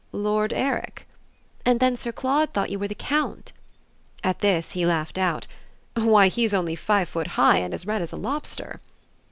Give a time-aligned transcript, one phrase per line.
[0.13, 1.07] "Lord Eric?"
[1.63, 3.53] "And then Sir Claude thought you were the Count."
[4.23, 5.45] At this he laughed out.
[5.93, 8.81] "Why he's only five foot high and as red as a lobster!"